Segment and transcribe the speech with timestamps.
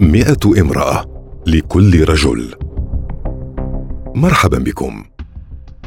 [0.00, 1.04] مئة امرأة
[1.46, 2.54] لكل رجل.
[4.14, 5.04] مرحبا بكم.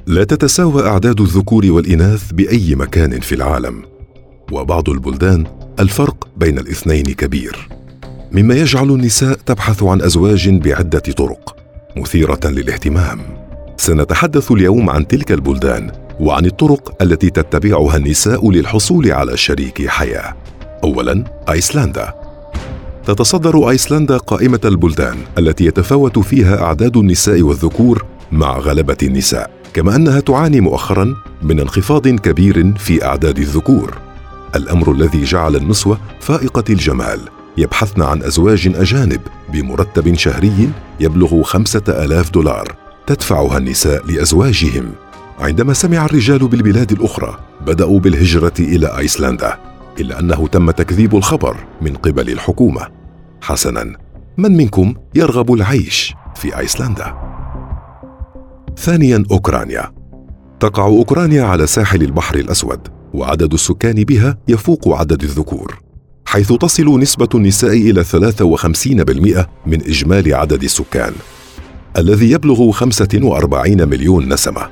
[0.08, 3.84] لا تتساوى أعداد الذكور والإناث بأي مكان في العالم
[4.52, 5.46] وبعض البلدان
[5.80, 7.70] الفرق بين الاثنين كبير.
[8.32, 11.56] مما يجعل النساء تبحث عن أزواج بعدة طرق
[11.98, 13.20] مثيرة للاهتمام.
[13.78, 20.36] سنتحدث اليوم عن تلك البلدان وعن الطرق التي تتبعها النساء للحصول على شريك حياة.
[20.84, 22.27] اولا أيسلندا.
[23.08, 30.20] تتصدر أيسلندا قائمة البلدان التي يتفاوت فيها أعداد النساء والذكور مع غلبة النساء كما أنها
[30.20, 33.98] تعاني مؤخرا من انخفاض كبير في أعداد الذكور.
[34.56, 37.20] الأمر الذي جعل النسوة فائقة الجمال
[37.58, 39.22] يبحثن عن أزواج أجانب
[39.54, 40.70] بمرتب شهري
[41.00, 42.76] يبلغ خمسة آلاف دولار
[43.08, 44.92] تدفعها النساء لأزواجهم.
[45.40, 49.58] عندما سمع الرجال بالبلاد الأخرى بدأوا بالهجرة إلى أيسلندا
[50.00, 52.97] إلا أنه تم تكذيب الخبر من قبل الحكومة.
[53.42, 53.98] حسنا
[54.38, 57.14] من منكم يرغب العيش في أيسلندا؟
[58.78, 59.92] ثانيا أوكرانيا.
[60.60, 65.80] تقع أوكرانيا على ساحل البحر الأسود وعدد السكان بها يفوق عدد الذكور
[66.26, 71.14] حيث تصل نسبة النساء إلى 53% من إجمالي عدد السكان
[71.98, 74.70] الذي يبلغ 45 مليون نسمة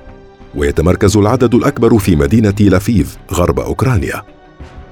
[0.55, 4.21] ويتمركز العدد الأكبر في مدينة لافيف غرب أوكرانيا.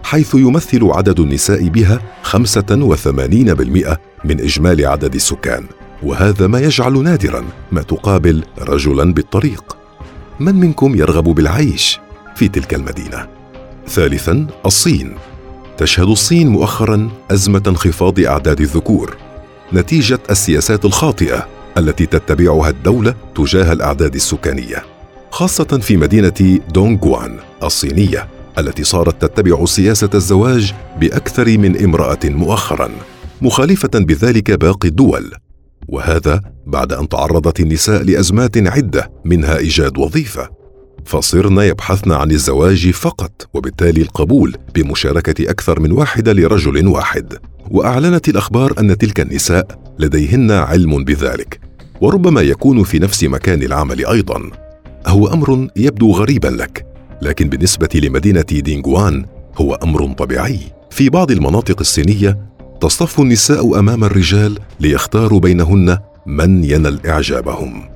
[0.03, 5.63] حيث يمثل عدد النساء بها 85% من إجمالي عدد السكان
[6.03, 9.77] وهذا ما يجعل نادرا ما تقابل رجلا بالطريق.
[10.39, 11.99] من منكم يرغب بالعيش
[12.35, 13.27] في تلك المدينة؟
[13.87, 15.15] ثالثا الصين.
[15.77, 19.17] تشهد الصين مؤخرا أزمة انخفاض أعداد الذكور
[19.73, 24.83] نتيجة السياسات الخاطئة التي تتبعها الدولة تجاه الأعداد السكانية
[25.31, 28.27] خاصة في مدينة دونغوان الصينية.
[28.57, 32.89] التي صارت تتبع سياسة الزواج بأكثر من امرأة مؤخرا
[33.41, 35.31] مخالفة بذلك باقي الدول.
[35.87, 40.49] وهذا بعد أن تعرضت النساء لأزمات عدة منها إيجاد وظيفة.
[41.05, 47.33] فصرن يبحثن عن الزواج فقط وبالتالي القبول بمشاركة أكثر من واحدة لرجل واحد.
[47.71, 51.59] وأعلنت الأخبار أن تلك النساء لديهن علم بذلك.
[52.01, 54.51] وربما يكون في نفس مكان العمل أيضا.
[55.07, 56.92] هو أمر يبدو غريبا لك.
[57.23, 59.25] لكن بالنسبة لمدينة دينغوان
[59.57, 60.59] هو أمر طبيعي.
[60.89, 62.37] في بعض المناطق الصينية
[62.81, 67.89] تصطف النساء أمام الرجال ليختاروا بينهن من ينل إعجابهم.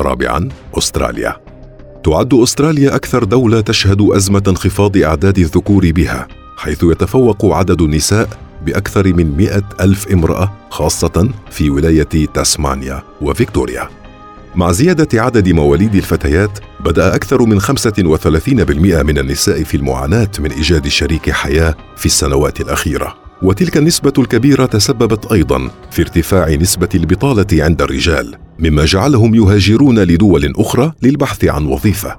[0.00, 0.48] رابعا
[0.78, 1.36] أستراليا.
[2.04, 8.28] تعد أستراليا أكثر دولة تشهد أزمة انخفاض أعداد الذكور بها حيث يتفوق عدد النساء
[8.66, 13.88] بأكثر من مئة ألف امرأة خاصة في ولاية تاسمانيا وفيكتوريا.
[14.56, 17.68] مع زيادة عدد مواليد الفتيات بدأ أكثر من 35%
[19.02, 23.14] من النساء في المعاناة من إيجاد شريك حياة في السنوات الأخيرة.
[23.42, 30.52] وتلك النسبة الكبيرة تسببت أيضا في ارتفاع نسبة البطالة عند الرجال مما جعلهم يهاجرون لدول
[30.56, 32.16] أخرى للبحث عن وظيفة.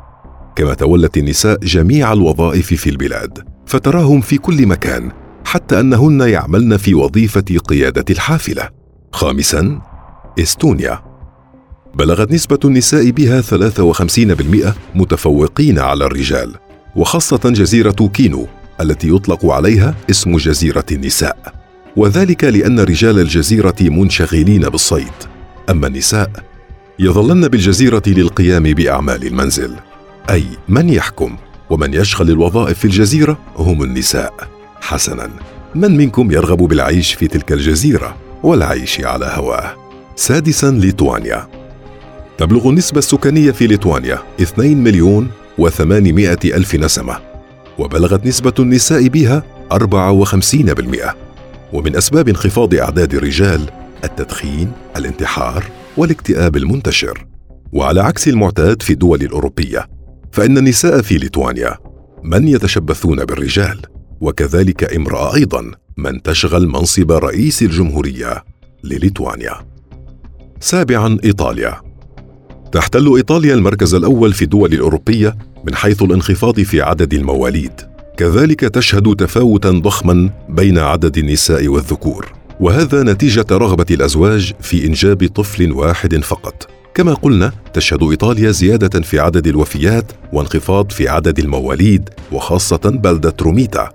[0.56, 5.12] كما تولت النساء جميع الوظائف في البلاد فتراهم في كل مكان
[5.46, 8.70] حتى أنهن يعملن في وظيفة قيادة الحافلة.
[9.12, 9.82] خامسا
[10.40, 11.07] إستونيا.
[11.96, 16.56] بلغت نسبة النساء بها 53% متفوقين على الرجال
[16.96, 18.48] وخاصة جزيرة كينو
[18.82, 21.54] التي يطلق عليها اسم جزيرة النساء.
[21.96, 25.14] وذلك لأن رجال الجزيرة منشغلين بالصيد.
[25.70, 26.32] أما النساء
[27.00, 29.76] يظلن بالجزيرة للقيام بأعمال المنزل
[30.30, 31.36] أي من يحكم
[31.70, 34.34] ومن يشغل الوظائف في الجزيرة هم النساء.
[34.82, 35.30] حسنا
[35.76, 39.76] من منكم يرغب بالعيش في تلك الجزيرة والعيش على هواه؟
[40.16, 41.48] سادسا ليتوانيا
[42.38, 45.28] تبلغ النسبة السكانية في ليتوانيا 2 مليون
[45.62, 47.18] و800 ألف نسمة
[47.80, 49.44] وبلغت نسبة النساء بها
[49.74, 51.16] 54%
[51.74, 53.62] ومن أسباب انخفاض أعداد الرجال
[54.04, 55.64] التدخين، الانتحار
[55.98, 57.28] والاكتئاب المنتشر.
[57.74, 59.88] وعلى عكس المعتاد في الدول الأوروبية
[60.32, 61.78] فإن النساء في ليتوانيا
[62.24, 63.82] من يتشبثون بالرجال
[64.22, 68.44] وكذلك امرأة أيضا من تشغل منصب رئيس الجمهورية
[68.84, 69.54] لليتوانيا.
[70.60, 71.87] سابعا إيطاليا.
[72.72, 77.72] تحتل إيطاليا المركز الأول في الدول الأوروبية من حيث الانخفاض في عدد المواليد.
[78.18, 85.72] كذلك تشهد تفاوتا ضخما بين عدد النساء والذكور وهذا نتيجة رغبة الأزواج في إنجاب طفل
[85.72, 86.68] واحد فقط.
[86.94, 93.90] كما قلنا تشهد إيطاليا زيادة في عدد الوفيات وانخفاض في عدد المواليد وخاصة بلدة روميتا.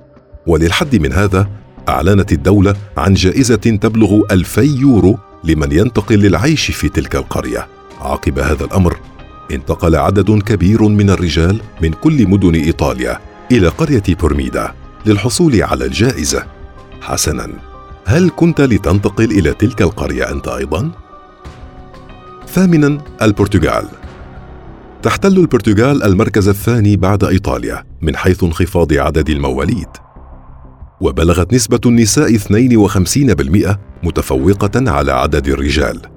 [0.47, 1.49] وللحد من هذا
[1.89, 7.82] أعلنت الدولة عن جائزة تبلغ 2000 يورو لمن ينتقل للعيش في تلك القرية.
[8.03, 8.97] عقب هذا الأمر
[9.53, 13.19] انتقل عدد كبير من الرجال من كل مدن إيطاليا
[13.53, 14.75] إلى قرية بورميدا
[15.07, 16.47] للحصول على الجائزة.
[17.01, 17.49] حسنا.
[18.05, 20.91] هل كنت لتنتقل إلى تلك القرية أنت أيضا؟
[22.49, 23.85] ثامنا البرتغال.
[25.03, 29.89] تحتل البرتغال المركز الثاني بعد إيطاليا من حيث انخفاض عدد المواليد.
[31.01, 36.12] وبلغت نسبة النساء 52% متفوقة على عدد الرجال.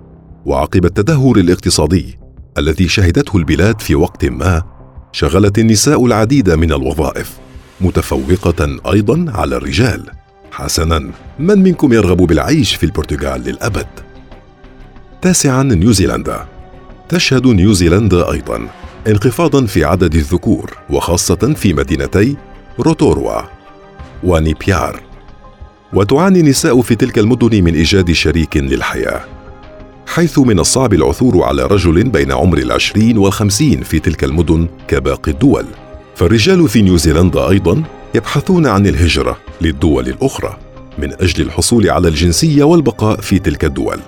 [0.45, 2.18] وعقب التدهور الاقتصادي
[2.57, 4.63] الذي شهدته البلاد في وقت ما
[5.12, 7.38] شغلت النساء العديد من الوظائف
[7.81, 10.06] متفوقة أيضا على الرجال.
[10.51, 13.88] حسنا من منكم يرغب بالعيش في البرتغال للأبد؟
[15.21, 16.45] تاسعا نيوزيلندا.
[17.09, 18.68] تشهد نيوزيلندا أيضا
[19.07, 22.36] انخفاضا في عدد الذكور وخاصة في مدينتي
[22.80, 23.42] روتوروا
[24.24, 25.01] ونيبيار
[25.94, 29.35] وتعاني النساء في تلك المدن من إيجاد شريك للحياة.
[30.16, 35.66] حيث من الصعب العثور على رجل بين عمر العشرين والخمسين في تلك المدن كباقي الدول.
[36.16, 37.84] فالرجال في نيوزيلندا أيضا
[38.16, 40.58] يبحثون عن الهجرة للدول الأخرى
[40.98, 44.00] من أجل الحصول على الجنسية والبقاء في تلك الدول.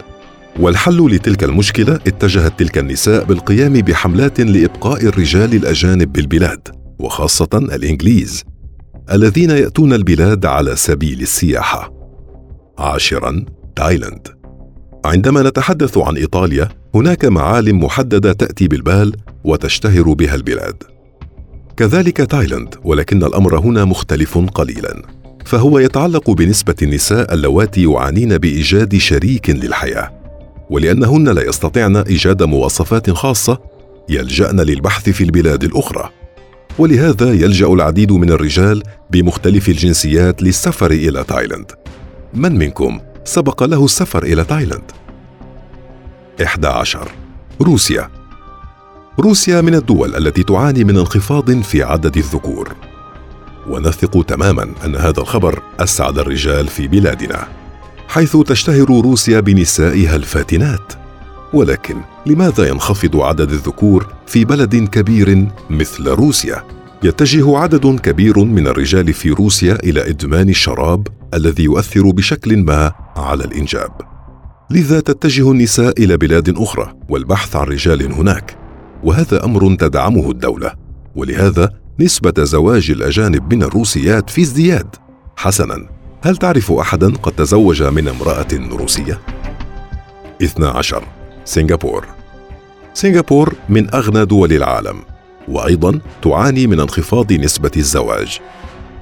[0.60, 6.68] والحل لتلك المشكلة اتجهت تلك النساء بالقيام بحملات لإبقاء الرجال الأجانب بالبلاد
[7.00, 8.44] وخاصة الإنجليز
[9.12, 11.94] الذين يأتون البلاد على سبيل السياحة.
[12.78, 13.46] عاشرا
[13.76, 14.37] تايلاند.
[15.08, 19.14] عندما نتحدث عن إيطاليا هناك معالم محددة تأتي بالبال
[19.44, 20.84] وتشتهر بها البلاد.
[21.78, 25.02] كذلك تايلاند ولكن الأمر هنا مختلف قليلا.
[25.46, 30.12] فهو يتعلق بنسبة النساء اللواتي يعانين بإيجاد شريك للحياة.
[30.70, 33.60] ولأنهن لا يستطعن إيجاد مواصفات خاصة
[34.10, 36.10] يلجأن للبحث في البلاد الأخرى.
[36.80, 41.72] ولهذا يلجأ العديد من الرجال بمختلف الجنسيات للسفر إلى تايلاند.
[42.34, 44.92] من منكم؟ سبق له السفر إلى تايلاند.
[46.44, 47.12] 11
[47.62, 48.10] روسيا.
[49.20, 52.76] روسيا من الدول التي تعاني من انخفاض في عدد الذكور.
[53.70, 57.48] ونثق تماما أن هذا الخبر أسعد الرجال في بلادنا
[58.08, 60.94] حيث تشتهر روسيا بنسائها الفاتنات.
[61.54, 69.14] ولكن لماذا ينخفض عدد الذكور في بلد كبير مثل روسيا؟ يتجه عدد كبير من الرجال
[69.14, 73.92] في روسيا إلى إدمان الشراب الذي يؤثر بشكل ما على الإنجاب.
[74.70, 78.58] لذا تتجه النساء إلى بلاد أخرى والبحث عن رجال هناك
[79.04, 80.74] وهذا أمر تدعمه الدولة.
[81.16, 84.96] ولهذا نسبة زواج الأجانب من الروسيات في ازدياد.
[85.36, 85.90] حسنا
[86.22, 89.22] هل تعرف احدا قد تزوج من امرأة روسية؟
[90.44, 91.04] 12
[91.46, 92.06] سنغافور.
[92.94, 95.17] سنغافور من أغنى دول العالم.
[95.48, 98.40] وأيضا تعاني من انخفاض نسبة الزواج.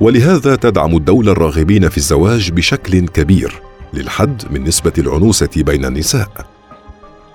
[0.01, 3.62] ولهذا تدعم الدولة الراغبين في الزواج بشكل كبير
[3.94, 6.30] للحد من نسبة العنوسة بين النساء.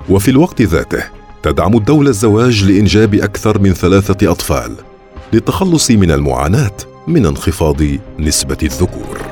[0.08, 1.04] وفي الوقت ذاته
[1.42, 4.76] تدعم الدولة الزواج لإنجاب أكثر من ثلاثة أطفال
[5.32, 6.76] للتخلص من المعاناة
[7.06, 7.82] من انخفاض
[8.18, 9.29] نسبة الذكور.